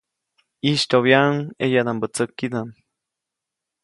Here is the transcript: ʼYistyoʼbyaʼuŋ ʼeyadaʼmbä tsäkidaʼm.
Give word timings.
ʼYistyoʼbyaʼuŋ 0.63 1.35
ʼeyadaʼmbä 1.59 2.07
tsäkidaʼm. 2.15 2.69